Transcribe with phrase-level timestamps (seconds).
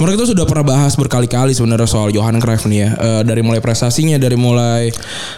[0.00, 2.88] Sebenarnya kita sudah pernah bahas berkali-kali sebenarnya soal Johan Cruyff nih ya.
[2.96, 4.88] Eh, dari mulai prestasinya, dari mulai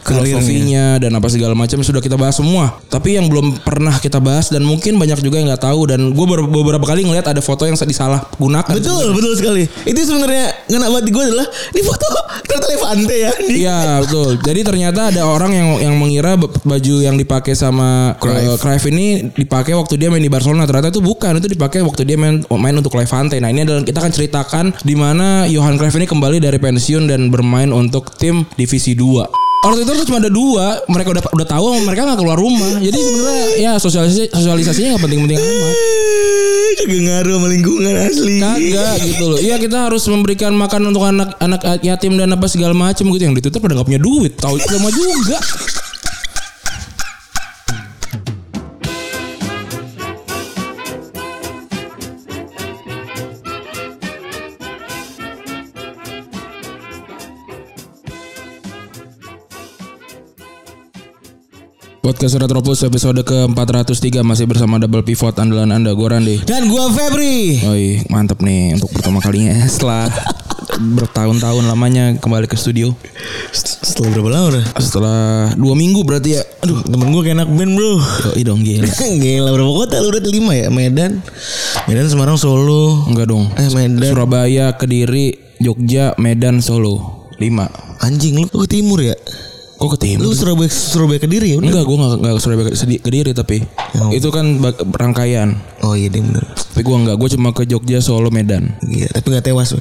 [0.06, 2.78] filosofinya dan apa segala macam sudah kita bahas semua.
[2.86, 6.26] Tapi yang belum pernah kita bahas dan mungkin banyak juga yang nggak tahu dan gue
[6.46, 8.70] beberapa kali ngeliat ada foto yang disalah gunakan.
[8.70, 9.66] Betul, betul sekali.
[9.82, 12.06] Itu sebenarnya ngena banget di gue adalah ini foto
[12.46, 13.32] ternyata Levante ya.
[13.42, 14.30] Iya betul.
[14.38, 18.62] Jadi ternyata ada orang yang yang mengira baju yang dipakai sama Cruyff.
[18.62, 20.68] Cruyff ini dipakai waktu dia main di Barcelona.
[20.68, 21.42] Ternyata itu bukan.
[21.42, 23.40] Itu dipakai waktu dia main main untuk Levante.
[23.42, 24.12] Nah ini adalah kita akan
[24.52, 29.40] ceritakan di mana Johan Cruyff ini kembali dari pensiun dan bermain untuk tim divisi 2.
[29.62, 32.82] Orang itu tuh cuma ada dua, mereka udah udah tahu mereka nggak keluar rumah.
[32.82, 35.76] Jadi sebenarnya ya sosialisasi sosialisasinya nggak penting-penting amat.
[36.82, 38.36] kagak ngaruh sama lingkungan asli.
[38.42, 39.38] Kagak gitu loh.
[39.38, 43.38] Iya kita harus memberikan makan untuk anak anak yatim dan apa segala macam gitu yang
[43.38, 44.34] di Twitter pada nggak punya duit.
[44.34, 45.38] Tahu sama juga.
[62.02, 66.42] Podcast Retropus episode ke-403 masih bersama double pivot andalan Anda gue Randi.
[66.42, 67.62] Dan gua Febri.
[67.62, 70.10] Oi, mantep nih untuk pertama kalinya setelah
[70.82, 72.90] bertahun-tahun lamanya kembali ke studio.
[73.54, 74.64] Setelah berapa lama udah?
[74.82, 75.20] Setelah
[75.54, 76.42] dua minggu berarti ya.
[76.66, 77.94] Aduh, temen gue kayak anak band bro.
[78.34, 78.90] Yoi dong gila.
[79.22, 80.66] Gila berapa kota lu udah lima ya?
[80.74, 81.22] Medan,
[81.86, 83.06] Medan, Semarang, Solo.
[83.14, 83.46] Enggak dong.
[83.54, 84.10] Eh Medan.
[84.10, 87.30] Surabaya, Kediri, Jogja, Medan, Solo.
[87.38, 87.70] Lima.
[88.02, 89.14] Anjing lu ke timur ya?
[89.82, 90.30] Kok ke timur?
[90.30, 91.66] Lu Surabaya Surabaya Kediri ya udah.
[91.66, 92.70] Enggak, gue gak, gak Surabaya
[93.02, 93.66] Kediri tapi
[94.14, 94.62] itu kan
[94.94, 95.58] rangkaian.
[95.82, 96.46] Oh iya bener.
[96.54, 98.78] Tapi gue enggak, gue cuma ke Jogja, Solo, Medan.
[98.86, 99.74] Iya, tapi gak tewas.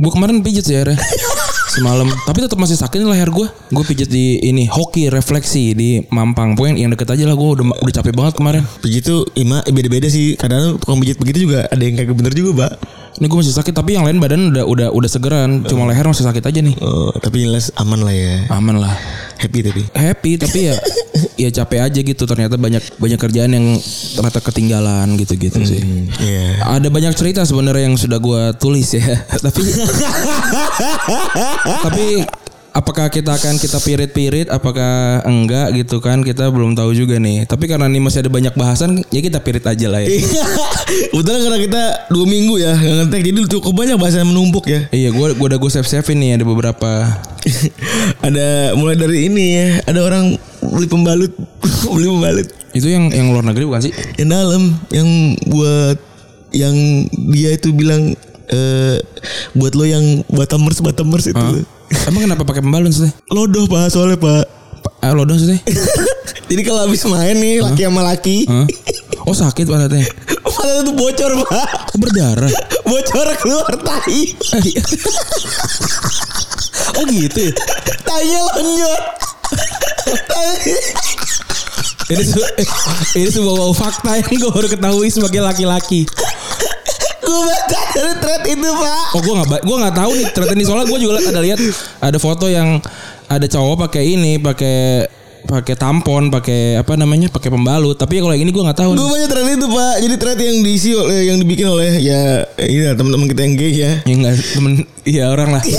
[0.00, 0.98] Gue kemarin pijet sih akhirnya
[1.76, 3.46] semalam, tapi tetap masih sakit leher gue.
[3.70, 6.58] Gue pijet di ini hoki refleksi di Mampang.
[6.58, 7.38] Pokoknya yang deket aja lah.
[7.38, 8.62] Gue udah udah capek banget kemarin.
[8.82, 10.34] Pijit tuh ima beda-beda sih.
[10.34, 12.72] Kadang tukang pijit begitu juga ada yang kagak bener juga, Pak.
[13.18, 15.66] Ini gue masih sakit, tapi yang lain badan udah udah udah segeran.
[15.66, 16.76] Cuma leher masih sakit aja nih.
[16.78, 18.46] Oh, tapi jelas aman lah ya.
[18.54, 18.94] Aman lah.
[19.40, 19.82] Happy tapi.
[19.96, 20.74] Happy tapi ya
[21.42, 22.22] ya capek aja gitu.
[22.22, 23.66] Ternyata banyak banyak kerjaan yang
[24.14, 25.82] ternyata ketinggalan gitu-gitu sih.
[26.22, 26.78] Iya.
[26.78, 29.26] Ada banyak cerita sebenarnya yang sudah gue tulis ya.
[29.44, 29.62] tapi
[31.88, 32.06] tapi
[32.70, 37.46] apakah kita akan kita pirit-pirit apakah enggak gitu kan kita belum tahu juga nih.
[37.46, 40.08] Tapi karena ini masih ada banyak bahasan ya kita pirit aja lah ya.
[41.10, 44.86] Kebetulan karena kita dua minggu ya nggak ngetek jadi cukup banyak bahasa yang menumpuk ya.
[44.90, 46.90] iya gue gua udah gue save save nih ada beberapa.
[48.26, 49.68] Ada mulai dari ini ya.
[49.88, 51.32] Ada orang beli pembalut,
[51.94, 52.46] beli pembalut.
[52.76, 53.92] Itu yang yang luar negeri bukan sih?
[54.20, 55.08] Yang dalam yang
[55.48, 55.98] buat
[56.52, 56.76] yang
[57.32, 58.12] dia itu bilang
[58.50, 58.98] eh
[59.52, 61.46] buat lo yang batamers batamers itu.
[62.06, 63.10] emang kenapa pakai pembalun sih?
[63.28, 64.42] Lodoh pak soalnya pak.
[65.00, 65.60] ah, lo dong sih?
[66.50, 68.66] Jadi kalau habis main nih laki sama laki, Hah?
[69.22, 70.02] oh sakit pantatnya?
[70.50, 71.68] Padahal itu bocor pak.
[71.94, 72.52] Oh, berdarah?
[72.90, 74.34] Bocor keluar tai.
[76.98, 77.52] Oh gitu ya?
[78.02, 79.02] Tainya lonjot.
[82.10, 82.54] Ini, se-
[83.14, 86.02] ini sebuah fakta yang gue baru ketahui sebagai laki-laki
[87.20, 89.02] Gue baca dari thread itu pak.
[89.12, 90.64] Oh gue nggak gue nggak tahu nih ternyata ini.
[90.64, 91.58] Soalnya gue juga liat- ada lihat
[91.98, 92.78] ada foto yang
[93.26, 95.06] ada cowok pakai ini pakai
[95.40, 97.94] pakai tampon pakai apa namanya pakai pembalut.
[97.94, 99.92] Tapi kalau yang ini gue nggak tahu Gue baca thread itu pak.
[100.00, 103.90] Jadi thread yang diisi oleh Yang dibikin oleh Ya Iya teman-teman kita yang gay ya.
[104.04, 105.62] Ya nggak temen iya orang lah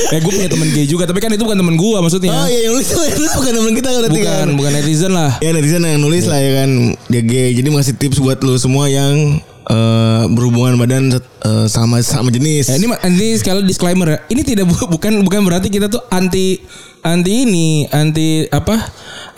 [0.14, 2.32] Eh gue punya temen gay juga tapi kan itu bukan temen gue maksudnya.
[2.32, 4.48] Oh iya yang nulis Yang nulis bukan teman kita berarti bukan kan?
[4.54, 5.30] bukan netizen lah.
[5.38, 6.70] Ya netizen yang nulis lah ya kan?
[7.06, 12.28] Dia gay Jadi ngasih tips buat lu semua yang eh, Berhubungan badan eh, Sama sama
[12.28, 12.66] jenis.
[12.66, 14.18] Ya, ini ini sekali disclaimer ya.
[14.26, 16.58] Ini tidak bu- bukan bukan berarti kita tuh anti
[17.00, 18.76] anti ini, anti apa?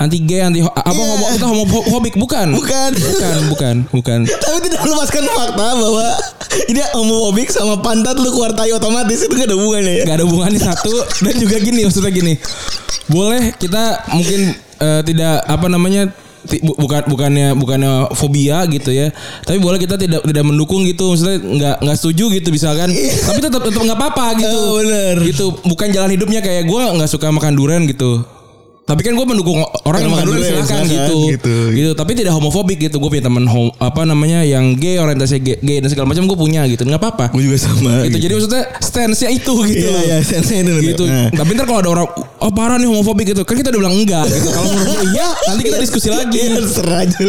[0.03, 0.99] Anti gay, anti apa Iya.
[0.99, 2.51] homo kita homofobik bukan.
[2.59, 2.91] Bukan.
[2.91, 4.19] Bukan, bukan, bukan.
[4.43, 6.07] Tapi tidak melepaskan fakta bahwa
[6.69, 10.27] Ini homofobik sama pantat lu keluar tai otomatis Itu gak ada hubungannya ya Gak ada
[10.29, 10.93] hubungannya satu
[11.25, 12.35] dan juga gini maksudnya gini.
[13.09, 14.53] Boleh kita mungkin
[14.83, 16.13] eh, tidak apa namanya
[16.79, 19.15] bukan bukannya bukannya fobia gitu ya.
[19.47, 21.15] Tapi boleh kita tidak tidak mendukung gitu.
[21.15, 22.91] Maksudnya nggak nggak setuju gitu misalkan.
[23.29, 24.59] Tapi tetap tetap nggak apa-apa gitu.
[24.59, 25.15] Oh, bener.
[25.23, 25.47] gitu.
[25.63, 28.32] Bukan jalan hidupnya kayak gue nggak suka makan durian gitu
[28.93, 31.19] tapi kan gue mendukung orang yang makan durian silakan gitu.
[31.33, 31.57] gitu.
[31.73, 35.57] gitu tapi tidak homofobik gitu gue punya teman hom- apa namanya yang gay orientasi gay,
[35.59, 38.19] gay dan segala macam gue punya gitu nggak apa-apa Gue juga sama gitu.
[38.21, 39.89] Jadi maksudnya stance-nya itu gitu.
[39.89, 40.03] Iya, loh.
[40.05, 40.73] iya, stance-nya itu.
[40.85, 41.05] Gitu.
[41.09, 41.33] Nah.
[41.33, 44.29] Tapi ntar kalau ada orang oh parah nih homofobik gitu, kan kita udah bilang enggak
[44.29, 44.49] gitu.
[44.53, 46.37] Kalau menurut iya, nanti kita diskusi lagi.
[46.37, 46.61] Iya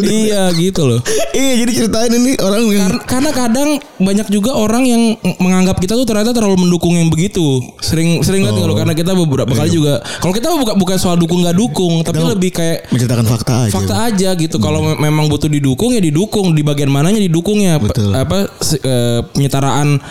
[0.03, 0.99] iya gitu loh.
[1.31, 3.69] Iya jadi ceritain ini orang yang Kar- karena kadang
[4.01, 5.01] banyak juga orang yang
[5.39, 7.63] menganggap kita tuh ternyata terlalu mendukung yang begitu.
[7.79, 11.15] Sering sering lihat nggak lo karena kita beberapa kali juga kalau kita bukan bukan soal
[11.15, 13.71] dukung nggak dukung, tapi lebih kayak Menceritakan fakta aja.
[13.71, 14.57] fakta aja gitu.
[14.57, 17.77] Kalau me- memang butuh didukung ya didukung di bagian mananya didukungnya.
[17.77, 18.11] Betul.
[18.11, 20.01] Apa eh, penyetaraan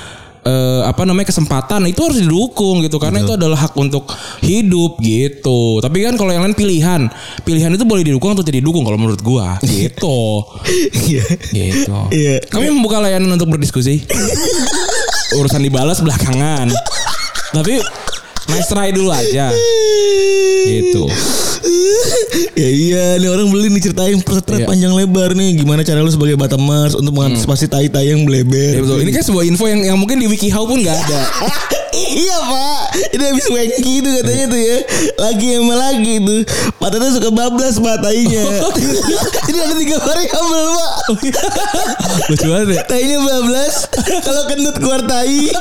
[0.42, 4.10] eh, apa namanya kesempatan itu harus didukung gitu karena itu adalah hak untuk
[4.40, 5.78] hidup gitu.
[5.78, 7.06] Tapi kan kalau yang lain pilihan,
[7.40, 10.42] pilihan itu boleh didukung atau tidak didukung kalau menurut gua gitu.
[10.90, 11.24] Iya.
[11.48, 11.98] gitu.
[12.10, 12.42] Iya.
[12.44, 14.02] Kami membuka layanan untuk berdiskusi.
[15.32, 16.68] Urusan dibalas belakangan.
[17.52, 17.80] Tapi
[18.48, 19.48] nice try dulu aja.
[20.62, 21.02] Gitu.
[22.52, 24.68] ya iya nih orang beli nih ceritain persetret Iya.
[24.68, 28.72] panjang lebar nih gimana cara lu sebagai Batamers untuk mengantisipasi tai-tai yang bleber.
[28.72, 28.98] Ya betul.
[29.00, 31.20] Ini kan sebuah info yang yang mungkin di WikiHow pun nggak ada.
[31.92, 32.82] iya pak
[33.12, 34.78] Ini habis wanky itu katanya tuh ya
[35.18, 36.40] Lagi sama lagi tuh
[36.76, 38.44] Patahnya suka bablas pak tainya
[39.52, 40.92] Ini ada tiga variabel pak
[42.32, 42.80] Lucu banget ya.
[42.88, 43.92] Tainya bablas
[44.24, 45.52] Kalau kentut keluar tai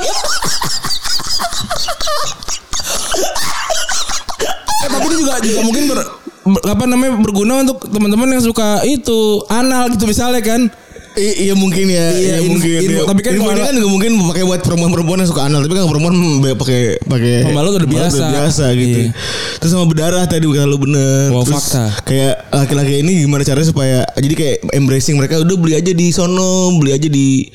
[4.92, 5.98] tapi ini juga juga mungkin ber,
[6.44, 10.68] ber- apa namanya berguna untuk teman-teman yang suka itu anal gitu misalnya kan.
[11.14, 12.78] I- iya mungkin ya, Iya, iya, mungkin.
[12.80, 13.04] ya.
[13.04, 15.84] tapi kan Info ini kan juga mungkin pakai buat perempuan-perempuan yang suka anal, tapi kan
[15.84, 18.24] perempuan be- pakai pakai Pembalut udah biasa.
[18.30, 18.98] biasa gitu.
[19.02, 19.10] Iya.
[19.58, 21.28] Terus sama berdarah tadi bukan lu bener.
[21.30, 21.84] Wow, Terus fakta.
[22.02, 26.52] kayak laki-laki ini gimana caranya supaya jadi kayak embracing mereka udah beli aja di sono,
[26.76, 27.46] beli aja di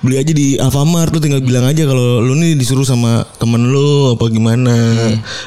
[0.00, 4.12] beli aja di Alfamart lu tinggal bilang aja kalau lu nih disuruh sama temen lu
[4.12, 4.76] apa gimana.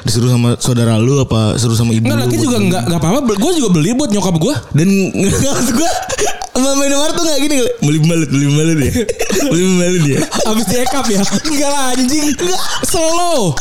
[0.02, 2.66] Disuruh sama saudara lu apa suruh sama ibu Enggak buat juga beli.
[2.68, 3.32] enggak enggak apa-apa.
[3.36, 4.56] Gue juga beli buat nyokap gue.
[4.74, 4.88] Dan
[5.24, 5.92] maksud gue
[6.54, 8.92] Mama Indomaret tuh gak gini Beli pembalut Beli pembalut ya
[9.52, 11.22] Beli pembalut ya Abis di ekap ya.
[11.50, 12.26] Enggak lah anjing.
[12.30, 12.62] Enggak.
[12.86, 13.58] Slow.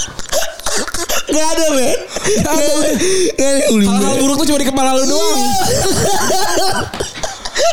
[1.29, 1.97] Gak ada men
[2.43, 2.95] Gak ada men
[3.33, 5.41] ada Hal-hal buruk tuh cuma di kepala lu doang.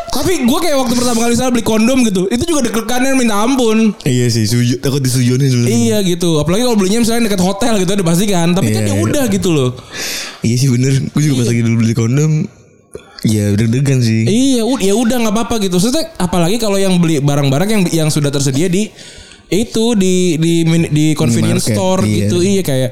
[0.10, 3.96] Tapi gue kayak waktu pertama kali saya beli kondom gitu, itu juga deg-degannya minta ampun.
[4.04, 6.44] Iya sih suju, Takut disujunin sebenarnya Iya gitu.
[6.44, 8.52] Apalagi kalau belinya misalnya dekat hotel gitu udah pasti kan.
[8.52, 9.06] Tapi kan Iya, ya iya.
[9.06, 9.70] udah gitu loh.
[10.44, 12.32] Iya sih bener Gue juga pas lagi dulu beli kondom
[13.28, 15.76] Ya deg-degan sih Iya, ya udah nggak apa-apa gitu.
[15.76, 18.88] Maksudnya apalagi kalau yang beli barang-barang yang yang sudah tersedia di
[19.50, 22.16] itu di di di convenience Minimarket, store iya.
[22.24, 22.38] gitu.
[22.40, 22.92] Iya kayak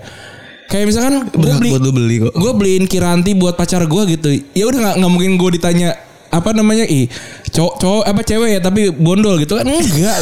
[0.67, 4.29] kayak misalkan gue beli buat beli kok gue beliin kiranti buat pacar gue gitu.
[4.51, 5.95] Ya udah nggak nggak mungkin gue ditanya
[6.27, 7.07] apa namanya ih
[7.55, 10.17] cowok cowok apa cewek ya tapi bondol gitu kan enggak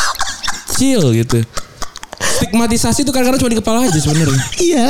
[0.76, 1.40] chill gitu
[2.40, 4.40] stigmatisasi itu kadang-kadang cuma di kepala aja sebenarnya.
[4.70, 4.86] Iya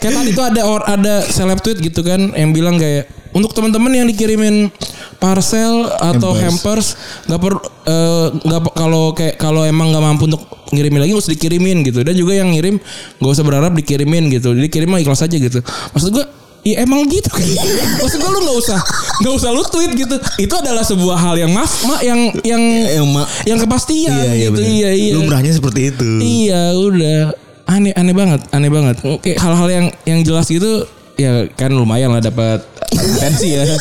[0.00, 3.06] Kayak tadi tuh ada or, ada seleb tweet gitu kan yang bilang kayak
[3.36, 4.72] untuk teman-teman yang dikirimin
[5.18, 6.96] parcel atau hampers.
[7.28, 7.54] nggak per
[7.84, 12.00] eh, nggak pe- kalau kayak kalau emang nggak mampu untuk ngirimin lagi usah dikirimin gitu.
[12.00, 12.78] Dan juga yang ngirim
[13.20, 14.54] nggak usah berharap dikirimin gitu.
[14.54, 15.60] Jadi kirim mah ikhlas aja gitu.
[15.92, 16.24] Maksud gua
[16.64, 17.44] Ya emang gitu kan.
[18.00, 18.80] Maksud gue lu nggak usah
[19.20, 20.16] nggak usah lu tweet gitu.
[20.40, 24.48] Itu adalah sebuah hal yang maaf, mak yang yang Yang ma- yang kepastian Iya iya
[24.48, 24.60] gitu.
[24.60, 25.12] Iya iya.
[25.20, 27.20] Lumrahnya seperti itu Iya udah
[27.64, 30.84] aneh aneh banget aneh banget kayak hal-hal yang yang jelas gitu
[31.16, 32.60] ya kan lumayan lah dapat
[32.92, 33.64] atensi ya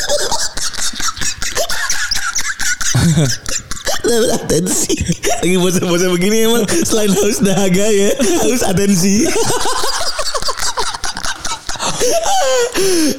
[4.04, 4.96] Lalu atensi
[5.44, 8.12] Lagi bosan-bosan begini emang Selain haus dahaga ya
[8.44, 9.24] Haus atensi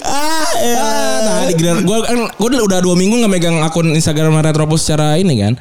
[0.05, 0.89] ah, ya.
[1.25, 5.17] nah di giliran gue kan gue udah, dua minggu nggak megang akun Instagram Retropus secara
[5.17, 5.55] ini kan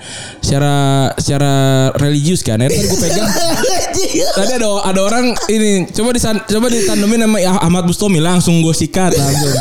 [0.43, 0.73] secara
[1.15, 1.53] secara
[1.97, 2.67] religius kan ya.
[2.67, 3.29] Tadi gue pegang.
[4.33, 8.73] Tadi ada ada orang ini coba disan, coba ditandemin sama Ah- Ahmad Bustomi langsung gue
[8.75, 9.53] sikat langsung.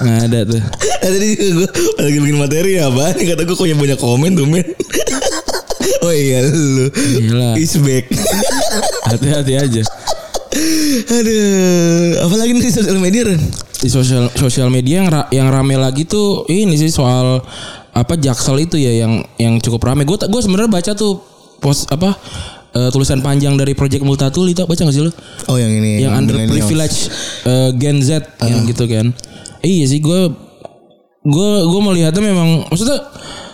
[0.00, 0.60] Nggak ada tuh.
[1.00, 4.46] Nah, tadi gue lagi bikin materi apa nih kata gue kok yang banyak komen tuh
[4.48, 4.64] men
[6.04, 6.88] oh iya lu.
[6.92, 7.56] Gila.
[7.56, 8.08] is back.
[9.08, 9.82] Hati-hati aja
[11.20, 13.42] aduh apalagi nih di sosial media Ren
[13.80, 17.40] di sosial sosial media yang ra, yang rame lagi tuh ini sih soal
[17.90, 20.06] apa Jaksel itu ya yang yang cukup rame.
[20.06, 21.18] Gue gue sebenarnya baca tuh
[21.58, 22.12] post apa
[22.76, 25.12] eh, tulisan panjang dari Project Multatuli itu baca gak sih lu?
[25.50, 27.00] oh yang ini yang underprivileged
[27.48, 29.16] eh, Gen Z yang gitu kan.
[29.60, 30.20] Iya sih gue
[31.20, 33.00] gue gue melihatnya memang maksudnya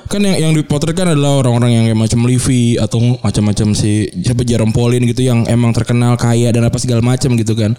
[0.06, 4.70] kan yang yang dipotretkan adalah orang-orang yang kayak macam Livi atau macam-macam si siapa Jerome
[4.70, 7.74] Pauline gitu yang emang terkenal kaya dan apa segala macam gitu kan.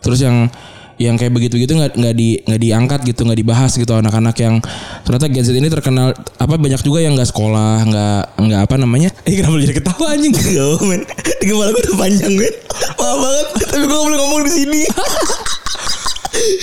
[0.00, 0.48] Terus yang
[0.96, 4.64] yang kayak begitu-gitu nggak nggak di nggak diangkat gitu nggak dibahas gitu anak-anak yang
[5.04, 9.12] ternyata Z ini terkenal apa banyak juga yang nggak sekolah nggak nggak apa namanya.
[9.28, 10.32] Eh kenapa jadi ketawa anjing?
[10.56, 11.02] Gak men.
[11.40, 12.54] Di kepala gue udah panjang men.
[12.96, 14.80] Maaf banget Tapi gue boleh ngomong di sini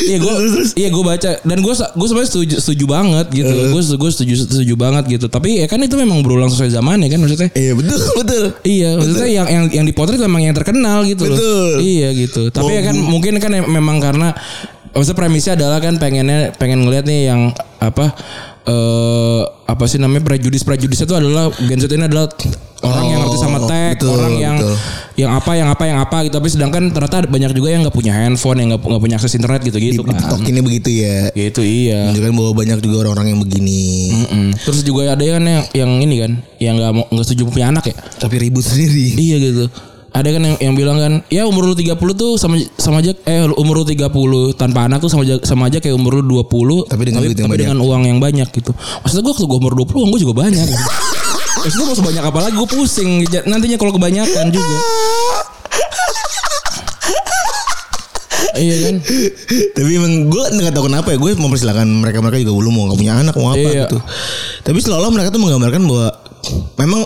[0.04, 0.34] Iya gue
[0.76, 3.52] iya gue baca dan gue gue sebenarnya setuju setuju banget gitu.
[3.72, 5.26] Gue gue setuju setuju banget gitu.
[5.28, 7.50] Tapi ya kan itu memang berulang sesuai zaman ya kan maksudnya.
[7.54, 11.38] Iya betul betul Iya, maksudnya yang yang yang dipotret memang yang terkenal gitu loh.
[11.38, 11.72] Betul.
[11.82, 12.42] Iya gitu.
[12.50, 14.36] Tapi ya kan mungkin kan em- memang karena
[14.94, 17.50] maksudnya premisnya adalah kan pengennya pengen ngeliat nih yang
[17.82, 18.14] apa
[18.64, 22.32] eh apa sih namanya prejudis prejudis itu adalah Gen Z ini adalah
[22.84, 24.76] orang yang ngerti sama Oh, tech, betul, orang yang betul.
[25.16, 26.36] yang apa yang apa yang apa gitu.
[26.36, 29.64] Tapi sedangkan ternyata ada banyak juga yang nggak punya handphone, yang nggak punya akses internet
[29.64, 30.52] gitu gitu Di TikTok kan.
[30.52, 31.32] ini begitu ya.
[31.32, 32.12] Gitu iya.
[32.12, 33.84] Menunjukkan bahwa banyak juga orang-orang yang begini.
[34.12, 34.48] Mm-mm.
[34.60, 35.40] Terus juga ada yang
[35.72, 37.96] yang ini kan, yang nggak mau nggak setuju punya anak ya.
[38.20, 39.16] Tapi ribut sendiri.
[39.16, 39.66] Iya gitu.
[40.14, 43.50] Ada kan yang, yang bilang kan, ya umur lu 30 tuh sama sama aja eh
[43.50, 44.14] umur lu 30
[44.54, 47.58] tanpa anak tuh sama aja, sama aja kayak umur lu 20 Tapi dengan yang banyak.
[47.58, 48.72] dengan uang yang banyak gitu.
[49.02, 50.68] Maksudnya gue waktu gue umur 20 uang gue juga banyak.
[51.54, 51.70] Gitu.
[51.70, 53.12] Maksudnya mau sebanyak apa lagi gue pusing
[53.46, 54.78] nantinya kalau kebanyakan juga.
[58.54, 58.96] iya kan?
[59.74, 63.00] Tapi emang gue nggak tahu kenapa ya gue mempersilahkan mereka mereka juga belum mau nggak
[63.00, 63.86] punya anak mau apa Iya.
[63.88, 63.98] gitu.
[64.62, 66.08] Tapi seolah mereka tuh menggambarkan bahwa
[66.78, 67.02] memang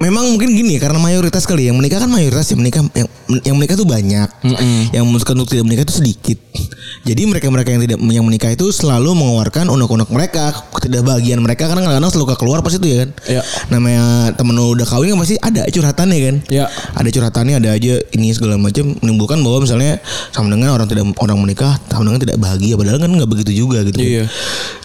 [0.00, 3.08] memang mungkin gini karena mayoritas kali yang menikah kan mayoritas yang menikah yang,
[3.44, 4.28] yang menikah tuh banyak,
[4.96, 6.38] yang memutuskan untuk tidak menikah itu sedikit.
[7.00, 11.84] Jadi mereka mereka yang tidak yang menikah itu selalu mengeluarkan unek-unek mereka, ketidakbahagiaan mereka karena
[11.84, 13.10] kadang-kadang selalu keluar pas itu ya kan.
[13.28, 13.42] Iya.
[13.68, 14.04] Namanya
[14.36, 16.36] temen lu udah kawin kan pasti ada curhatannya kan.
[16.48, 16.64] Iya.
[16.96, 20.00] Ada curhatannya ada aja ini segala macam menimbulkan bahwa misalnya
[20.32, 23.84] sama dengan orang tidak orang menikah sama dengan tidak bahagia padahal kan nggak begitu juga
[23.84, 23.96] gitu.
[24.00, 24.08] kan.
[24.08, 24.24] Iya.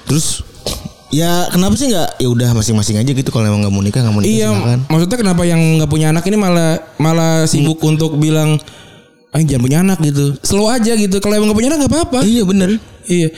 [0.08, 0.55] Terus
[1.16, 4.12] ya kenapa sih nggak ya udah masing-masing aja gitu kalau emang nggak mau nikah nggak
[4.12, 4.80] mau nikah Iya, silakan.
[4.92, 7.96] maksudnya kenapa yang nggak punya anak ini malah malah sibuk Hmm.
[7.96, 8.60] untuk bilang
[9.32, 10.36] ah jangan punya anak gitu.
[10.42, 11.20] Slow aja gitu.
[11.20, 12.20] Kalau emang nggak punya anak nggak apa-apa.
[12.24, 12.70] Iya bener.
[13.06, 13.30] Iya.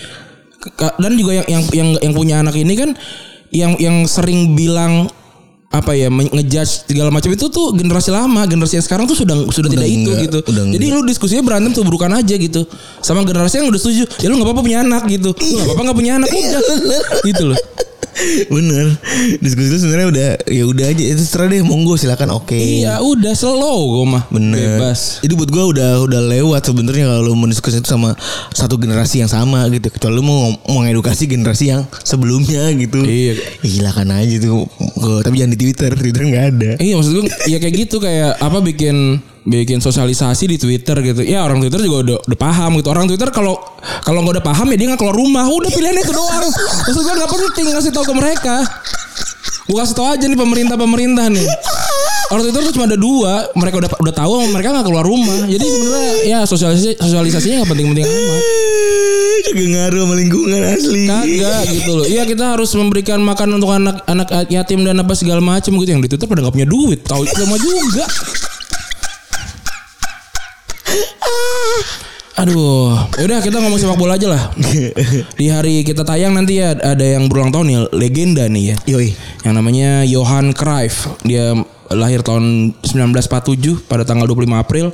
[0.97, 2.89] Dan juga yang yang yang yang punya anak ini kan
[3.49, 5.09] yang yang sering bilang
[5.77, 9.69] apa ya ngejudge segala macam itu tuh generasi lama, generasi yang sekarang tuh sudah sudah
[9.69, 10.39] tidak itu enggak, gitu.
[10.49, 12.65] udah Jadi lu diskusinya berantem tuh burukan aja gitu.
[13.05, 15.31] Sama generasi yang udah setuju, ya lu nggak apa-apa punya anak gitu.
[15.31, 16.61] Lu nggak apa-apa nggak punya anak udah.
[17.23, 17.57] gitu loh.
[18.47, 18.85] Bener.
[19.39, 22.55] Diskusi itu sebenarnya udah ya udah aja itu terserah deh monggo silakan oke.
[22.57, 24.23] Iya, udah slow gue mah.
[24.31, 24.79] Bener.
[24.79, 25.19] Bebas.
[25.23, 28.13] Itu buat gua udah udah lewat sebenarnya kalau lu mendiskusi itu sama
[28.51, 29.89] satu generasi yang sama gitu.
[29.91, 33.03] Kecuali lu mau mengedukasi generasi yang sebelumnya gitu.
[33.03, 33.37] Iya.
[33.63, 34.65] Silakan aja tuh.
[34.77, 35.91] Ke- tapi jangan di Twitter.
[35.93, 36.71] Twitter nggak ada.
[36.79, 41.23] Iya maksud gue ya kayak gitu kayak apa bikin bikin sosialisasi di Twitter gitu.
[41.23, 42.91] Ya orang Twitter juga udah, udah paham gitu.
[42.91, 43.55] Orang Twitter kalau
[44.03, 45.47] kalau nggak udah paham ya dia nggak keluar rumah.
[45.47, 46.51] Udah pilihannya itu doang.
[46.91, 48.55] Maksud gue nggak penting ngasih tahu ke mereka.
[49.67, 51.47] Gue kasih tahu aja nih pemerintah pemerintah nih.
[52.27, 53.47] Orang Twitter tuh cuma ada dua.
[53.55, 55.47] Mereka udah udah tahu mereka nggak keluar rumah.
[55.47, 58.43] Jadi sebenarnya ya sosialisasi sosialisasinya nggak penting-penting amat.
[59.47, 61.03] Kagak ngaruh sama lingkungan asli.
[61.07, 62.03] Kagak gitu loh.
[62.03, 66.03] Iya kita harus memberikan makan untuk anak anak yatim dan apa segala macam gitu yang
[66.03, 66.99] di Twitter pada nggak punya duit.
[67.07, 68.03] Tahu sama juga.
[72.37, 74.53] Aduh, yaudah kita ngomong sepak bola aja lah.
[75.41, 78.75] Di hari kita tayang nanti ya ada yang berulang tahun nih, legenda nih ya.
[78.93, 79.09] Yoi.
[79.41, 81.09] Yang namanya Johan Cruyff.
[81.25, 81.57] Dia
[81.89, 84.93] lahir tahun 1947 pada tanggal 25 April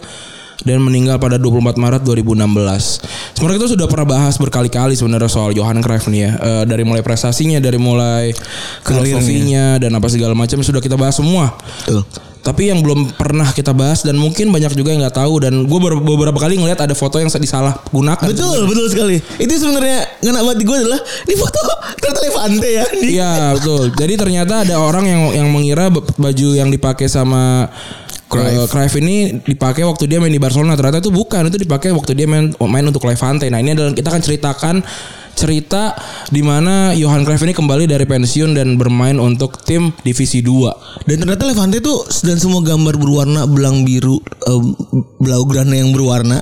[0.63, 3.35] dan meninggal pada 24 Maret 2016.
[3.35, 6.31] Sebenarnya kita sudah pernah bahas berkali-kali sebenarnya soal Johan Cruyff nih ya.
[6.39, 8.31] Eh, dari mulai prestasinya, dari mulai
[8.87, 11.51] filosofinya dan apa segala macam sudah kita bahas semua.
[11.83, 12.07] Tuh.
[12.43, 15.79] Tapi yang belum pernah kita bahas dan mungkin banyak juga yang nggak tahu dan gue
[16.03, 18.27] beberapa kali ngeliat ada foto yang disalah gunakan.
[18.27, 19.17] Betul, betul sekali.
[19.39, 21.59] Itu sebenarnya ngena banget di gue adalah di foto
[22.03, 22.85] ternyata Levante ya.
[22.99, 23.95] Iya betul.
[23.95, 27.71] Jadi ternyata ada orang yang yang mengira baju yang dipakai sama
[28.33, 28.69] Cruyff.
[28.73, 30.73] Cruyff ini dipakai waktu dia main di Barcelona.
[30.73, 31.47] Ternyata itu bukan.
[31.47, 33.45] Itu dipakai waktu dia main main untuk Levante.
[33.53, 34.75] Nah ini adalah kita akan ceritakan
[35.33, 35.97] cerita
[36.29, 41.05] di mana Johan Cruyff ini kembali dari pensiun dan bermain untuk tim divisi 2.
[41.09, 44.61] Dan ternyata Levante tuh dan semua gambar berwarna belang biru, eh,
[45.17, 46.41] blaugrana yang berwarna.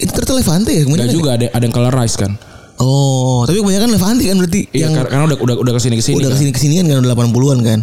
[0.00, 0.84] Itu ternyata Levante ya?
[0.84, 1.12] Dan kebanyakan?
[1.12, 2.49] juga ada ada yang colorize kan.
[2.80, 6.00] Oh, tapi kebanyakan Levante kan berarti Iya yang kar- karena udah udah udah ke sini
[6.00, 6.16] ke sini.
[6.16, 6.36] udah kan.
[6.36, 7.80] ke sini kesinian kan udah 80-an kan.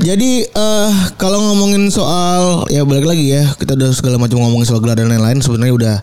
[0.00, 4.80] Jadi eh kalau ngomongin soal ya balik lagi ya kita udah segala macam ngomongin soal
[4.80, 5.96] gelar dan lain-lain sebenarnya udah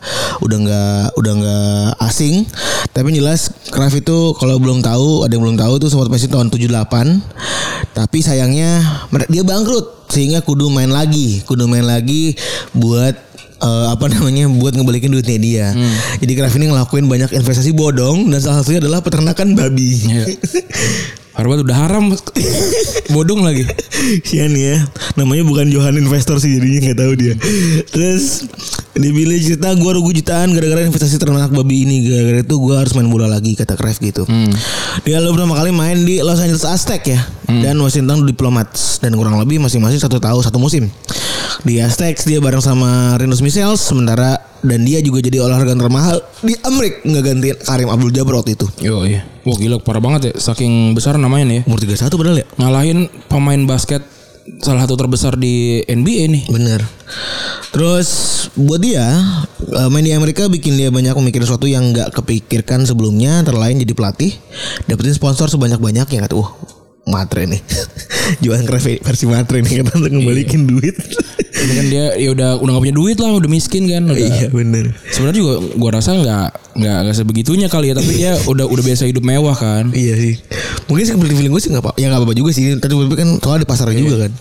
[0.45, 2.45] udah nggak udah nggak asing.
[2.93, 6.47] Tapi jelas Cruyff itu kalau belum tahu ada yang belum tahu tuh sempat pensiun tahun
[6.53, 7.97] 78.
[7.97, 9.01] Tapi sayangnya
[9.33, 12.35] dia bangkrut sehingga kudu main lagi, kudu main lagi
[12.75, 13.30] buat
[13.61, 15.67] eh, apa namanya buat ngebalikin duitnya dia.
[16.17, 19.89] Jadi Cruyff ini ngelakuin banyak investasi bodong dan salah satunya adalah peternakan babi.
[20.09, 20.25] Iya.
[21.31, 22.11] Harbat udah haram.
[23.15, 23.63] Bodong lagi.
[24.27, 24.83] Sian ya.
[25.15, 27.33] Namanya bukan Johan Investor sih Jadinya nggak tahu dia.
[27.91, 28.47] Terus
[28.97, 32.03] Dia bilang cerita Gue rugi jutaan Gara-gara investasi ternak babi ini.
[32.09, 34.27] Gara-gara itu gue harus main bola lagi Kata Cruyff gitu.
[35.07, 37.21] Dia lalu pertama kali main di Los Angeles Aztec ya.
[37.47, 38.99] Dan Washington Diplomats.
[38.99, 40.91] Dan kurang lebih masing-masing satu tahun Satu musim.
[41.61, 46.53] Di Aztecs dia bareng sama Rinus Michels Sementara Dan dia juga jadi olahraga termahal Di
[46.61, 49.25] Amerika Nggak gantiin Karim Abdul Jabbar waktu itu Yo iya.
[49.41, 50.33] Wah gila parah banget ya.
[50.37, 51.61] Saking besar namanya nih ya.
[51.65, 54.05] Umur 31 padahal ya ngalahin pemain basket
[54.61, 56.43] salah satu terbesar di NBA nih.
[56.49, 56.81] Bener.
[57.73, 58.09] Terus
[58.53, 59.17] buat dia
[59.65, 63.41] eh, main di Amerika bikin dia banyak memikir sesuatu yang nggak kepikirkan sebelumnya.
[63.41, 64.35] Antara lain jadi pelatih,
[64.85, 66.51] dapetin sponsor sebanyak banyaknya kata, wah
[67.09, 67.61] matre nih,
[68.45, 70.93] jualan krefe versi matre nih kata untuk ngembalikin duit.
[71.61, 74.09] Ini kan dia ya udah udah gak punya duit lah, udah miskin kan.
[74.09, 74.17] Udah.
[74.17, 74.93] iya bener.
[75.13, 79.09] Sebenarnya juga gua rasa nggak nggak nggak sebegitunya kali ya, tapi dia udah udah biasa
[79.09, 79.89] hidup mewah kan.
[79.93, 80.35] Iya sih.
[80.89, 82.77] Mungkin sih feeling feeling gue sih nggak apa, ya nggak apa-apa juga sih.
[82.77, 84.31] Tadi tapi kan soalnya di pasar juga kan.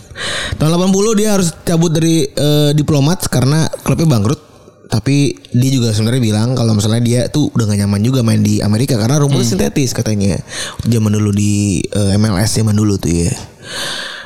[0.57, 4.50] Tahun 80 dia harus cabut dari eh, diplomat karena klubnya bangkrut.
[4.91, 8.59] Tapi dia juga sebenarnya bilang kalau misalnya dia tuh udah gak nyaman juga main di
[8.59, 10.35] Amerika karena rumputnya sintetis katanya.
[10.83, 13.31] Zaman dulu di eh, MLS zaman dulu tuh ya.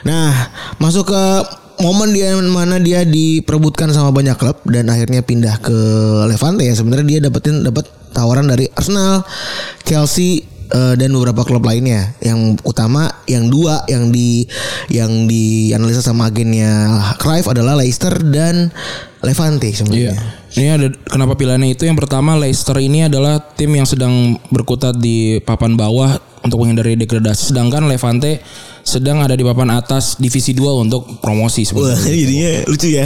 [0.10, 0.34] Nah,
[0.82, 1.24] masuk ke
[1.86, 5.78] momen dia mana dia diperebutkan sama banyak klub dan akhirnya pindah ke
[6.26, 6.74] Levante ya.
[6.74, 9.22] Sebenarnya dia dapetin dapat tawaran dari Arsenal,
[9.86, 12.14] Chelsea eh, dan beberapa klub lainnya.
[12.20, 14.46] Yang utama yang dua yang di
[14.88, 16.72] yang dianalisa sama agennya
[17.18, 18.70] Cruyff adalah Leicester dan
[19.22, 19.76] Levante Iya.
[19.76, 20.14] sebenarnya.
[20.56, 25.44] Ini ada kenapa pilihannya itu yang pertama Leicester ini adalah tim yang sedang berkutat di
[25.44, 28.40] papan bawah untuk menghindari degradasi sedangkan Levante
[28.86, 32.14] sedang ada di papan atas divisi 2 untuk promosi Wah, sebenarnya.
[32.24, 33.06] jadinya lucu ya.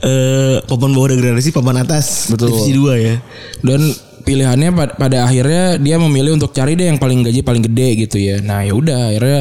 [0.00, 2.54] Eh papan bawah degradasi, papan atas Betul.
[2.56, 3.14] divisi 2 ya.
[3.60, 3.80] Dan
[4.30, 8.22] pilihannya pada, pada akhirnya dia memilih untuk cari deh yang paling gaji paling gede gitu
[8.22, 8.38] ya.
[8.38, 9.40] Nah, ya udah akhirnya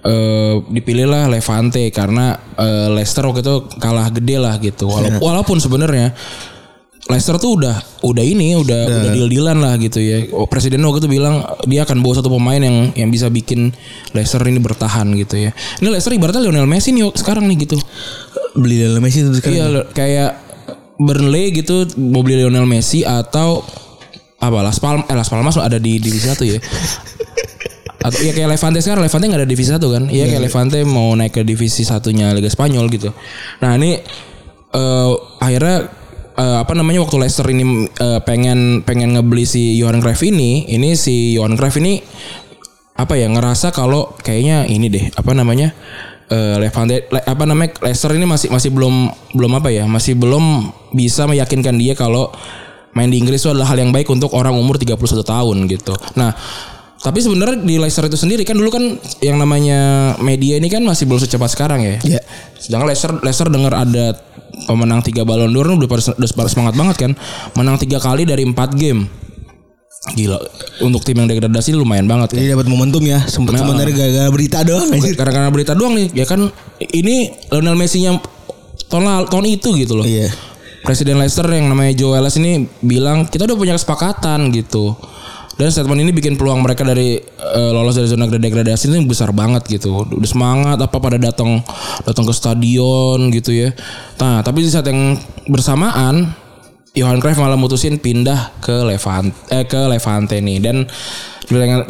[0.00, 4.86] eh dipilihlah Levante karena eh, Leicester waktu itu kalah gede lah gitu.
[4.86, 6.14] Walaupun, walaupun sebenarnya
[7.10, 7.74] Leicester tuh udah
[8.06, 10.30] udah ini udah udah deal-dealan lah gitu ya.
[10.30, 13.74] Oh, Presiden waktu itu bilang dia akan bawa satu pemain yang yang bisa bikin
[14.14, 15.50] Leicester ini bertahan gitu ya.
[15.82, 17.76] Ini Leicester ibaratnya Lionel Messi nih sekarang nih gitu.
[18.54, 19.56] Beli Lionel Messi itu sekarang.
[19.58, 20.30] Iya le- kayak
[21.00, 23.64] Burnley gitu mau beli Lionel Messi atau
[24.40, 26.56] apa Las Palmas eh Las Palmas ada di divisi satu ya.
[28.00, 30.08] Atau ya kayak Levante sekarang Levante nggak ada divisi satu kan?
[30.08, 33.12] Iya kayak Levante mau naik ke divisi satunya Liga Spanyol gitu.
[33.60, 34.00] Nah ini
[34.70, 35.92] eh akhirnya
[36.40, 40.96] eh, apa namanya waktu Leicester ini eh, pengen pengen ngebeli si Johan Cruyff ini, ini
[40.96, 42.00] si Johan Cruyff ini
[42.96, 45.76] apa ya ngerasa kalau kayaknya ini deh apa namanya
[46.32, 50.72] eh, Levante Le- apa namanya Leicester ini masih masih belum belum apa ya masih belum
[50.96, 52.32] bisa meyakinkan dia kalau
[52.94, 55.94] main di Inggris itu adalah hal yang baik untuk orang umur 31 tahun gitu.
[56.18, 56.34] Nah,
[57.00, 58.84] tapi sebenarnya di Leicester itu sendiri kan dulu kan
[59.24, 61.96] yang namanya media ini kan masih belum secepat sekarang ya.
[62.04, 62.20] Iya.
[62.60, 64.12] Sedangkan Leicester Leicester dengar ada
[64.68, 67.12] pemenang tiga Ballon d'Or udah pada semangat banget kan.
[67.56, 69.08] Menang tiga kali dari empat game.
[70.00, 70.40] Gila,
[70.80, 72.40] untuk tim yang degradasi lumayan banget kan.
[72.40, 73.20] Jadi dapat momentum ya.
[73.28, 74.88] Sempat Nah, sebenarnya gara-gara berita doang.
[74.96, 76.48] Karena karena berita doang nih, ya kan
[76.80, 78.16] ini Lionel Messi yang
[78.88, 80.04] tahun tahun itu gitu loh.
[80.08, 80.32] Iya.
[80.80, 84.96] Presiden Leicester yang namanya Joe Ellis ini bilang kita udah punya kesepakatan gitu.
[85.60, 89.68] Dan statement ini bikin peluang mereka dari eh, lolos dari zona degradasi ini besar banget
[89.68, 90.08] gitu.
[90.08, 91.60] Udah semangat apa pada datang
[92.08, 93.68] datang ke stadion gitu ya.
[94.16, 95.20] Nah, tapi di saat yang
[95.52, 96.32] bersamaan
[96.96, 100.88] Johan Cruyff malah mutusin pindah ke Levante eh, ke Levante nih dan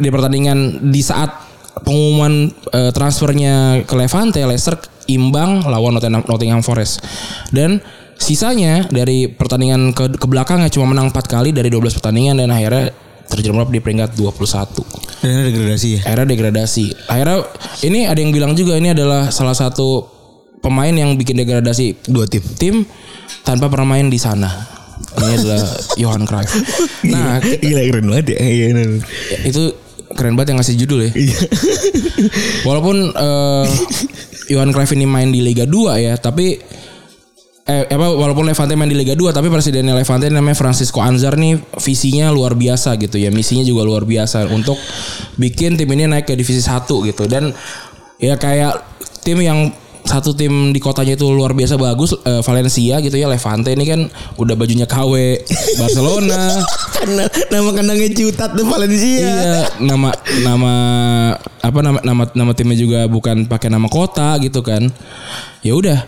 [0.01, 1.31] di pertandingan, di saat
[1.87, 4.75] pengumuman eh, transfernya ke Levante Leicester
[5.07, 7.01] imbang lawan Nottingham Forest
[7.55, 7.79] dan
[8.21, 12.93] sisanya dari pertandingan ke, ke belakangnya cuma menang 4 kali dari 12 pertandingan dan akhirnya
[13.25, 15.99] terjerembab di peringkat 21 Dan ada degradasi ya.
[16.05, 17.37] akhirnya degradasi akhirnya
[17.81, 20.05] ini ada yang bilang juga ini adalah salah satu
[20.59, 22.43] pemain yang bikin degradasi Dua tim.
[22.55, 22.75] tim
[23.41, 24.51] tanpa pernah main di sana
[25.17, 25.63] ini adalah
[25.97, 26.51] Johan Cruyff
[27.09, 28.37] nah Gila keren banget ya.
[28.37, 28.65] Iya.
[28.69, 28.89] bener.
[29.41, 29.63] itu
[30.11, 31.37] keren banget yang ngasih judul ya Iya.
[32.61, 33.65] Walaupun eh
[34.51, 36.59] Johan Cruyff ini main di Liga 2 ya, tapi
[37.61, 41.61] eh apa walaupun Levante main di Liga 2 tapi presidennya Levante namanya Francisco Anzar nih
[41.77, 43.29] visinya luar biasa gitu ya.
[43.29, 44.81] Misinya juga luar biasa untuk
[45.37, 47.53] bikin tim ini naik ke divisi 1 gitu dan
[48.17, 48.81] ya kayak
[49.21, 49.69] tim yang
[50.01, 54.09] satu tim di kotanya itu luar biasa bagus eh, Valencia gitu ya Levante ini kan
[54.41, 55.13] udah bajunya KW
[55.79, 56.57] Barcelona
[57.01, 59.25] Karena nama kandangnya Ciutat tuh Valencia.
[59.25, 60.13] Iya, nama
[60.45, 60.73] nama
[61.61, 64.85] apa nama nama nama timnya juga bukan pakai nama kota gitu kan.
[65.65, 66.05] Ya udah.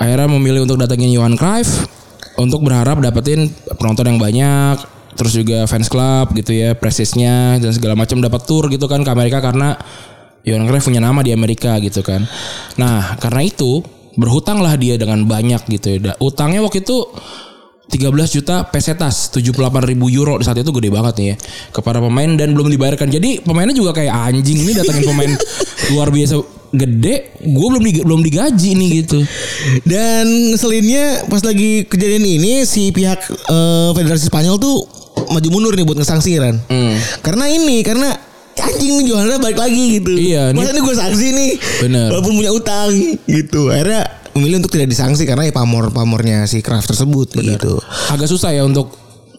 [0.00, 1.86] Akhirnya memilih untuk datengin Johan Cruyff
[2.34, 4.82] untuk berharap dapetin penonton yang banyak,
[5.14, 9.10] terus juga fans club gitu ya, prestisnya dan segala macam dapat tour gitu kan ke
[9.10, 9.78] Amerika karena
[10.42, 12.26] Johan Cruyff punya nama di Amerika gitu kan.
[12.76, 13.80] Nah, karena itu
[14.14, 16.14] berhutanglah dia dengan banyak gitu ya.
[16.18, 17.06] Utangnya waktu itu
[17.84, 21.36] 13 juta pesetas 78 ribu euro di saat itu gede banget nih ya
[21.70, 25.30] kepada pemain dan belum dibayarkan jadi pemainnya juga kayak anjing ini datangin pemain
[25.92, 26.40] luar biasa
[26.72, 29.22] gede gue belum di- belum digaji nih gitu
[29.84, 34.82] Dan ngeselinnya pas lagi kejadian ini si pihak eh, Federasi Spanyol tuh
[35.24, 36.58] maju mundur nih buat ngesangsi Ran.
[36.66, 36.98] Hmm.
[37.20, 38.10] Karena ini karena
[38.56, 40.10] anjing nih Johanna balik lagi gitu.
[40.10, 41.50] Iya, Masa ini- ini gue sanksi nih.
[41.80, 42.08] Bener.
[42.10, 42.90] Walaupun punya utang
[43.24, 43.70] gitu.
[43.70, 44.02] Akhirnya
[44.34, 47.78] memilih untuk tidak disanksi karena ya pamor-pamornya si Kraft tersebut gitu.
[48.10, 48.94] Agak susah ya untuk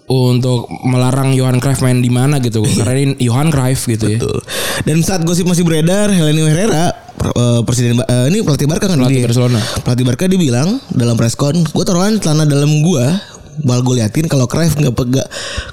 [0.05, 4.19] untuk melarang Johan Cruyff main di mana gitu karena ini Johan Cruyff gitu ya.
[4.21, 4.37] Betul.
[4.85, 9.21] Dan saat gosip masih beredar, Helene Herrera eh, presiden eh, ini pelatih Barca kan Pelatih
[9.21, 9.25] dia.
[9.25, 9.59] Barcelona.
[9.81, 13.17] Pelatih Barca dia bilang dalam preskon, gue taruhan celana dalam gua
[13.55, 14.93] bal gue liatin kalau Cruyff nggak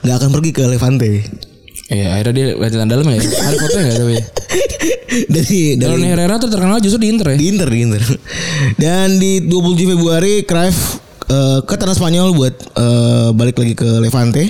[0.07, 1.13] nggak akan pergi ke Levante.
[1.93, 3.21] Iya, akhirnya dia latihan dalam ya.
[3.21, 4.15] Ada fotonya enggak tapi?
[5.35, 7.37] dari dari Herrera tuh terkenal justru di Inter ya.
[7.37, 8.03] di Inter di Inter.
[8.81, 10.97] Dan di 27 Februari Cruyff
[11.29, 14.49] eh, ke tanah Spanyol buat eh, balik lagi ke Levante.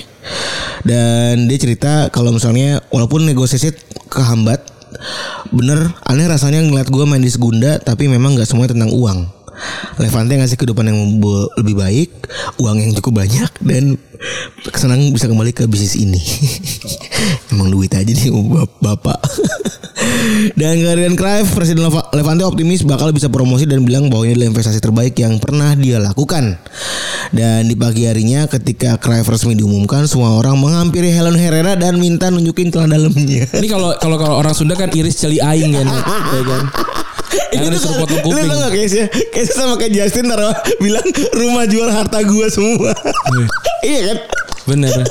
[0.87, 3.75] Dan dia cerita kalau misalnya walaupun negosiasi
[4.07, 4.71] kehambat
[5.51, 9.19] bener aneh rasanya ngeliat gue main di Segunda tapi memang nggak semuanya tentang uang.
[10.01, 10.99] Levante ngasih kehidupan yang
[11.61, 12.09] lebih baik,
[12.57, 14.01] uang yang cukup banyak dan
[14.73, 16.17] senang bisa kembali ke bisnis ini.
[17.49, 19.19] Emang duit aja nih bap- bapak.
[20.59, 24.49] dan kehadiran Cruyff, Presiden Leva- Levante optimis bakal bisa promosi dan bilang bahwa ini adalah
[24.51, 26.57] investasi terbaik yang pernah dia lakukan.
[27.29, 32.27] Dan di pagi harinya ketika Cruyff resmi diumumkan, semua orang menghampiri Helen Herrera dan minta
[32.27, 33.45] nunjukin celana dalamnya.
[33.59, 35.87] Ini kalau kalau kalau orang Sunda kan iris celi aing kan.
[35.87, 36.63] ya kan.
[37.49, 38.45] Karena disuruh potong kuping.
[38.45, 39.05] Tau gak case-nya?
[39.29, 42.93] Case sama kayak Justin taruh bilang rumah jual harta gua semua.
[43.81, 44.17] iya kan?
[44.65, 45.05] Bener.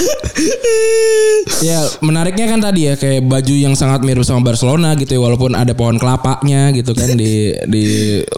[1.68, 5.52] Ya menariknya kan tadi ya kayak baju yang sangat mirip sama Barcelona gitu ya walaupun
[5.52, 7.84] ada pohon kelapanya gitu kan di di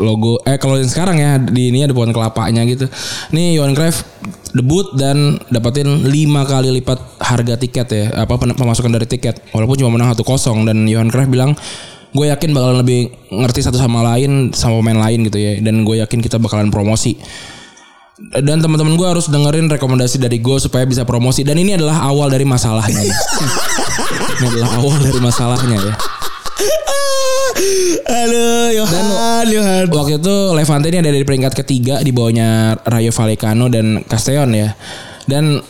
[0.03, 2.91] logo eh kalau yang sekarang ya di ini ada pohon kelapanya gitu.
[3.31, 4.03] Nih Johan Cruyff
[4.53, 6.11] debut dan dapetin 5
[6.51, 11.09] kali lipat harga tiket ya apa pemasukan dari tiket walaupun cuma menang 1-0 dan Johan
[11.09, 11.57] Cruyff bilang
[12.13, 15.97] gue yakin bakalan lebih ngerti satu sama lain sama pemain lain gitu ya dan gue
[16.05, 17.17] yakin kita bakalan promosi
[18.21, 21.43] dan teman-teman gue harus dengerin rekomendasi dari gue supaya bisa promosi.
[21.43, 23.01] Dan ini adalah awal dari masalahnya
[24.39, 25.95] ini adalah awal dari masalahnya ya.
[28.03, 29.85] Aduh, Johan, Johan.
[29.89, 34.75] waktu itu Levante ini ada di peringkat ketiga di bawahnya Rayo Vallecano dan Castellon ya.
[35.25, 35.63] Dan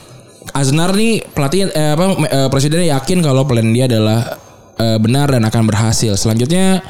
[0.53, 4.37] Aznar nih pelatih eh, apa eh, presidennya yakin kalau plan dia adalah
[4.77, 6.17] eh, benar dan akan berhasil.
[6.19, 6.83] Selanjutnya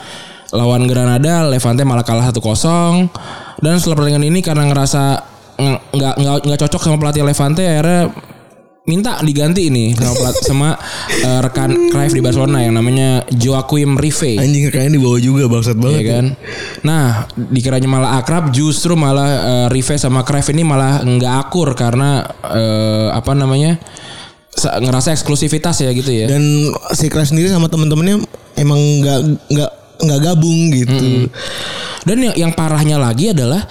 [0.52, 2.40] lawan Granada Levante malah kalah 1-0
[3.62, 5.31] dan setelah pertandingan ini karena ngerasa nge-
[5.92, 8.02] nggak nggak nggak cocok sama pelatih Levante akhirnya
[8.82, 10.68] minta diganti ini sama pelat, sama
[11.14, 15.82] eh, rekan Cruyff di Barcelona yang namanya Joaquim Rive Anjing kayaknya dibawa juga bangsat Iya
[15.84, 16.02] banget.
[16.04, 16.24] kan.
[16.82, 22.26] Nah, dikiranya malah akrab, justru malah eh, Rive sama Cruyff ini malah nggak akur karena
[22.42, 23.78] eh, apa namanya
[24.50, 26.26] sa- ngerasa eksklusivitas ya gitu ya.
[26.26, 26.42] Dan
[26.90, 28.18] si Cruyff sendiri sama temen-temennya
[28.58, 29.70] emang nggak nggak
[30.02, 31.30] nggak gabung gitu.
[32.02, 33.62] Dan yang, yang parahnya lagi adalah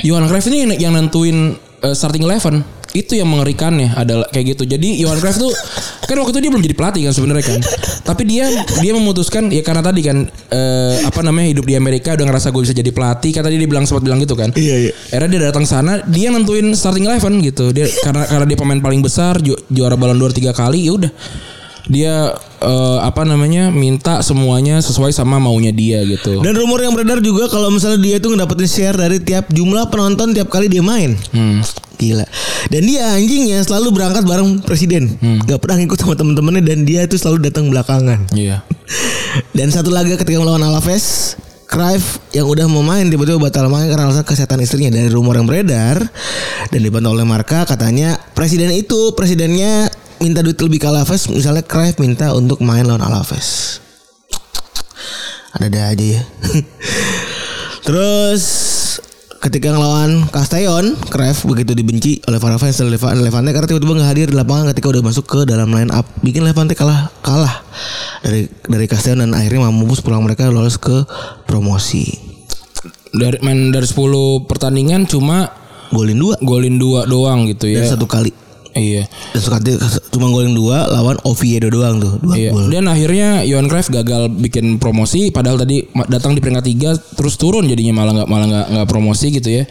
[0.00, 4.64] Johan Cruyff ini yang- yang nentuin eh, starting eleven itu yang mengerikannya adalah kayak gitu.
[4.64, 5.52] Jadi Johan Cruyff tuh
[6.08, 7.60] kan waktu itu dia belum jadi pelatih kan sebenarnya kan.
[8.02, 8.48] Tapi dia
[8.80, 12.62] dia memutuskan ya karena tadi kan eh, apa namanya hidup di Amerika udah ngerasa gue
[12.62, 13.30] bisa jadi pelatih.
[13.30, 14.48] Kata dia dia bilang sempat bilang gitu kan.
[14.52, 14.92] Iya, iya.
[15.12, 17.68] Akhirnya dia datang sana, dia nentuin starting eleven gitu.
[17.70, 21.12] Dia karena karena dia pemain paling besar, ju- juara Ballon d'Or tiga kali, ya udah.
[21.86, 26.42] Dia eh, apa namanya minta semuanya sesuai sama maunya dia gitu.
[26.42, 30.34] Dan rumor yang beredar juga kalau misalnya dia tuh ngedapetin share dari tiap jumlah penonton
[30.34, 31.14] tiap kali dia main.
[31.30, 31.62] Hmm.
[31.96, 32.26] Gila.
[32.68, 35.16] Dan dia anjingnya selalu berangkat bareng presiden.
[35.48, 38.28] Gak pernah ngikut sama temen-temennya dan dia itu selalu datang belakangan.
[38.36, 38.60] Iya.
[39.56, 44.06] Dan satu laga ketika melawan Alaves, Cruyff yang udah mau main tiba-tiba batal main karena
[44.06, 45.98] alasan kesehatan istrinya dari rumor yang beredar
[46.70, 51.98] dan dibantah oleh Marka katanya presiden itu presidennya minta duit lebih ke Alaves misalnya Cruyff
[51.98, 53.78] minta untuk main lawan Alaves.
[55.52, 56.22] Ada-ada aja ya.
[57.86, 58.42] Terus
[59.38, 64.10] ketika ngelawan Castellon Cruyff begitu dibenci oleh para fans dari Leva- Levante karena tiba-tiba nggak
[64.10, 66.04] hadir di lapangan ketika udah masuk ke dalam line up.
[66.20, 67.62] Bikin Levante kalah kalah
[68.20, 71.06] dari dari Castellon dan akhirnya mampus pulang mereka lolos ke
[71.46, 72.04] promosi.
[73.16, 73.96] Dari main dari 10
[74.44, 75.48] pertandingan cuma
[75.88, 76.34] golin dua.
[76.42, 77.80] golin dua doang gitu ya.
[77.80, 78.34] dan satu kali
[78.76, 79.08] Iya.
[79.32, 79.72] dan sekali
[80.12, 82.50] cuma golin dua lawan Oviedo doang tuh dua Iya.
[82.52, 87.34] gol Dan akhirnya Johan Cruyff gagal bikin promosi padahal tadi datang di peringkat tiga terus
[87.34, 89.64] turun jadinya malah nggak malah nggak nggak promosi gitu ya.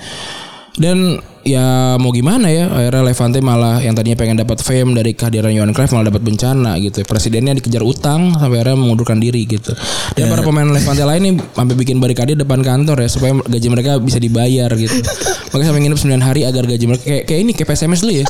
[0.76, 1.16] Dan
[1.46, 5.72] ya mau gimana ya akhirnya Levante malah yang tadinya pengen dapat fame dari kehadiran Johan
[5.72, 7.00] Cruyff malah dapat bencana gitu.
[7.08, 9.72] Presidennya dikejar utang sampai akhirnya mengundurkan diri gitu.
[10.12, 14.04] Dan para pemain Levante lain nih sampai bikin barikade depan kantor ya supaya gaji mereka
[14.04, 15.00] bisa dibayar gitu.
[15.56, 18.26] Makanya sampai nginep 9 hari agar gaji mereka kayak kayak ini kayak PSMS dulu ya.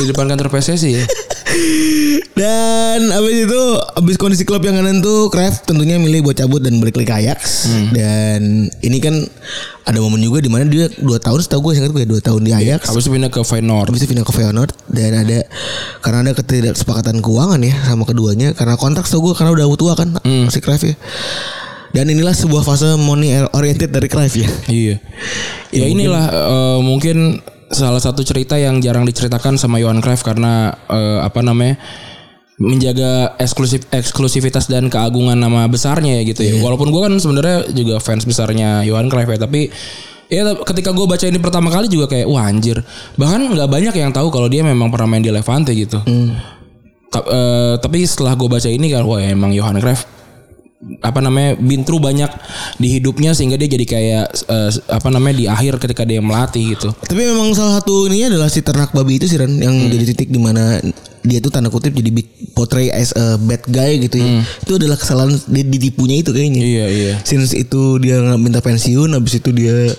[0.00, 1.04] Di depan kantor PSSI ya.
[2.40, 3.62] Dan abis itu
[4.00, 7.68] abis kondisi klub yang kanan tuh Kraft tentunya milih buat cabut dan balik lagi Ajax.
[7.92, 9.28] Dan ini kan
[9.84, 12.40] ada momen juga di mana dia dua tahun setahu gue ingat gue ya, dua tahun
[12.48, 12.88] di Ajax.
[12.88, 13.92] Habis itu pindah ke Feyenoord.
[13.92, 15.38] Habis itu pindah ke Feyenoord dan ada
[16.00, 20.16] karena ada ketidaksepakatan keuangan ya sama keduanya karena kontrak setahu gue karena udah tua kan
[20.48, 20.96] si Cruyff ya.
[21.90, 24.48] Dan inilah sebuah fase money oriented dari Cruyff ya.
[24.70, 24.96] Iya.
[25.74, 31.18] Ya inilah eh, mungkin salah satu cerita yang jarang diceritakan sama Johan Cruyff karena eh,
[31.22, 31.78] apa namanya
[32.60, 36.60] menjaga eksklusif eksklusivitas dan keagungan nama besarnya ya gitu ya.
[36.60, 39.72] Walaupun gue kan sebenarnya juga fans besarnya Johan Cruyff ya, tapi
[40.28, 42.84] ya ketika gue baca ini pertama kali juga kayak wah anjir.
[43.16, 46.04] Bahkan nggak banyak yang tahu kalau dia memang pernah main di Levante gitu.
[47.10, 50.04] Ta- eh, tapi setelah gue baca ini kan wah emang Johan Cruyff
[51.04, 52.28] apa namanya through banyak
[52.80, 56.88] di hidupnya sehingga dia jadi kayak eh, apa namanya di akhir ketika dia melatih gitu.
[57.04, 60.32] Tapi memang salah satu ininya adalah si ternak babi itu sih Ran yang jadi titik
[60.32, 60.80] di mana
[61.20, 64.40] dia tuh tanda kutip jadi big portray as a bad guy gitu ya.
[64.64, 66.62] Itu adalah kesalahan dia ditipunya itu kayaknya.
[66.64, 67.14] Iya iya.
[67.28, 69.92] Since itu dia minta pensiun habis itu dia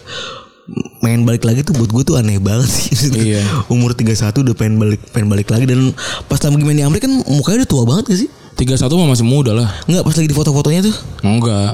[1.06, 2.90] main balik lagi tuh buat gue tuh aneh banget sih.
[3.22, 3.46] Iya.
[3.70, 5.94] Umur 31 udah pengen balik pengen balik lagi dan
[6.26, 8.30] pas lagi main di Amerika kan mukanya udah tua banget gak sih?
[8.56, 9.70] 31 mah masih muda lah.
[9.86, 10.96] Enggak pas lagi di foto-fotonya tuh.
[11.22, 11.74] Enggak.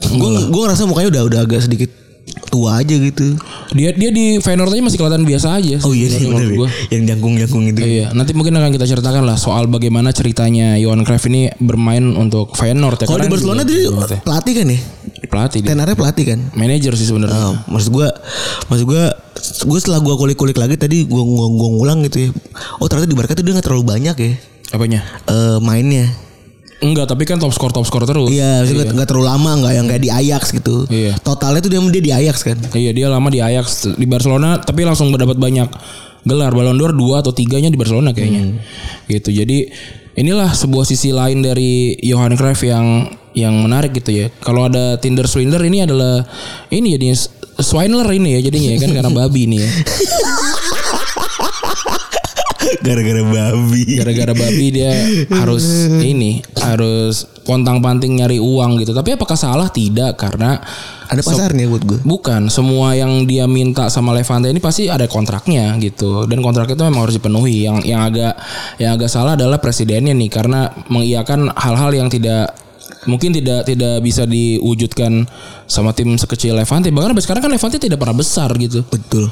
[0.00, 1.90] Gue gue ngerasa mukanya udah udah agak sedikit
[2.48, 3.36] tua aja gitu.
[3.70, 5.76] Dia dia di Feyenoord aja masih kelihatan biasa aja.
[5.82, 6.66] Oh iya sih menurut bener gua.
[6.66, 6.72] ya.
[6.90, 7.80] Yang jangkung-jangkung itu.
[7.80, 12.54] Iya, nanti mungkin akan kita ceritakan lah soal bagaimana ceritanya Johan Cruyff ini bermain untuk
[12.54, 13.06] Feyenoord ya.
[13.06, 14.80] Kalau di Karena Barcelona dia juga- pelatih kan ya?
[15.30, 15.68] pelatih dia.
[15.70, 16.38] Tenarnya pelatih kan?
[16.52, 17.38] Manajer sih sebenarnya.
[17.44, 18.08] Oh, maksud gua
[18.66, 19.04] maksud gua
[19.40, 22.28] gue setelah gua kulik-kulik lagi tadi gua gua, gua ngulang gitu ya.
[22.78, 24.32] Oh ternyata di Barca tuh dia nggak terlalu banyak ya
[24.70, 25.00] Apanya?
[25.26, 26.06] eh mainnya.
[26.80, 28.32] Enggak, tapi kan top score top score terus.
[28.32, 30.88] Iya, maksudnya nggak terlalu lama nggak yang kayak di Ajax gitu.
[30.88, 31.12] Iya.
[31.20, 32.56] Totalnya tuh dia dia di Ajax kan.
[32.72, 35.68] Iya, dia lama di Ajax di Barcelona tapi langsung mendapat banyak
[36.24, 38.64] gelar Ballon d'Or 2 atau 3-nya di Barcelona kayaknya.
[39.12, 39.28] Gitu.
[39.28, 39.68] Jadi
[40.16, 44.26] inilah sebuah sisi lain dari Johan Cruyff yang yang menarik gitu ya.
[44.40, 46.24] Kalau ada Tinder Swindler ini adalah
[46.72, 47.16] ini jadinya
[47.60, 49.68] Swindler ini ya jadinya ya kan karena babi ini ya.
[52.80, 53.84] Gara-gara babi.
[54.00, 54.92] Gara-gara babi dia
[55.36, 55.64] harus
[56.00, 58.96] ini harus pontang-panting nyari uang gitu.
[58.96, 59.68] Tapi apakah salah?
[59.68, 60.60] Tidak karena
[61.10, 61.98] Ada pasarnya buat gue.
[62.06, 66.22] Bukan, semua yang dia minta sama Levante ini pasti ada kontraknya gitu.
[66.30, 67.66] Dan kontrak itu memang harus dipenuhi.
[67.66, 68.38] Yang yang agak
[68.78, 72.54] yang agak salah adalah presidennya nih karena mengiyakan hal-hal yang tidak
[73.10, 75.26] mungkin tidak tidak bisa diwujudkan
[75.66, 76.94] sama tim sekecil Levante.
[76.94, 78.86] Bahkan sampai sekarang kan Levante tidak pernah besar gitu.
[78.86, 79.26] Betul.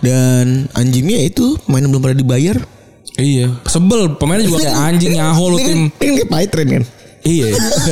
[0.00, 2.77] Dan anjingnya itu main belum pernah dibayar.
[3.18, 5.80] Iya, sebel pemainnya juga kayak anjing nyaho lu kan, tim.
[5.90, 6.82] ini kan kayak pahit tren kan.
[7.26, 7.46] Iya.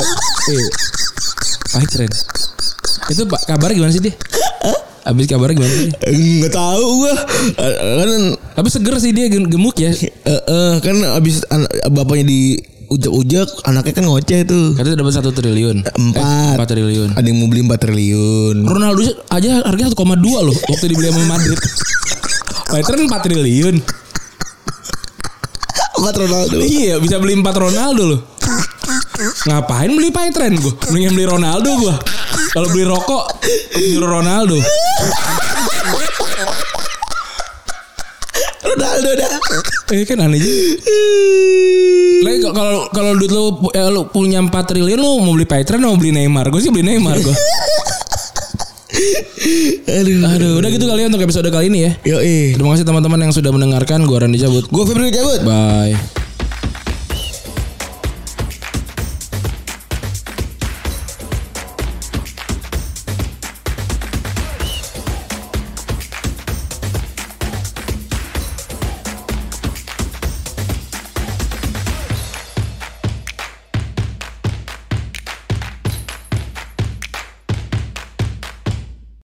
[0.54, 0.66] iya.
[1.66, 2.12] Pahit keren.
[3.06, 4.14] Itu Pak kabar gimana sih dia?
[5.02, 5.90] Abis kabarnya gimana sih?
[6.10, 7.14] Enggak tahu gua.
[7.54, 8.10] Kan
[8.54, 9.90] Tapi seger sih dia gem- gemuk ya.
[9.90, 11.42] eh, eh, kan abis
[11.90, 14.74] bapaknya di ujak-ujak anaknya kan ngoceh tuh.
[14.74, 15.82] Katanya dapat satu triliun.
[15.82, 16.22] Empat.
[16.22, 17.08] Eh, empat triliun.
[17.14, 18.56] Ada yang mau beli 4 triliun.
[18.62, 19.98] Ronaldo aja harganya 1,2
[20.42, 21.58] loh waktu dibeli sama Madrid.
[22.70, 23.76] Paitren 4 triliun.
[25.96, 26.56] 4 Ronaldo.
[26.60, 28.20] Iya, bisa beli 4 Ronaldo loh.
[29.48, 30.72] Ngapain beli Paitren gue?
[30.92, 31.94] Mendingan beli Ronaldo gue.
[32.52, 33.24] Kalau beli rokok
[33.74, 34.56] nyuruh Ronaldo.
[38.66, 39.30] Ronaldo dah.
[39.96, 40.58] Eh kan aneh juga.
[42.26, 45.96] Lagi kalau kalau duit lu, eh, lu punya 4 triliun lu mau beli Paitren mau
[45.96, 46.52] beli Neymar?
[46.52, 47.36] Gue sih beli Neymar gue.
[49.86, 50.20] Aduh.
[50.26, 51.92] Aduh, udah gitu kali ya untuk episode kali ini ya.
[52.02, 52.18] Yo.
[52.22, 54.04] Terima kasih teman-teman yang sudah mendengarkan.
[54.08, 54.64] Gue Randy cabut.
[54.68, 55.40] Gue Febri cabut.
[55.44, 56.25] Bye.